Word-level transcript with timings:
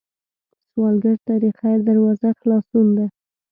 سوالګر 0.69 1.17
ته 1.25 1.33
د 1.43 1.45
خیر 1.59 1.79
دروازه 1.89 2.29
خلاصون 2.39 2.87
ده 2.97 3.05